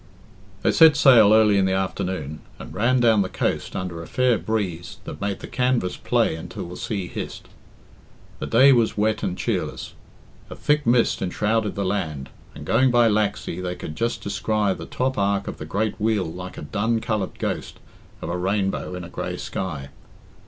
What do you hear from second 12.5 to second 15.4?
and going by Laxey they could just descry the top